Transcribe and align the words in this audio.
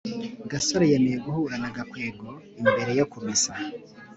gasore 0.51 0.85
yemeye 0.91 1.17
guhura 1.25 1.55
na 1.61 1.69
gakwego 1.75 2.27
imbere 2.61 2.91
yo 2.99 3.05
kumesa 3.11 3.51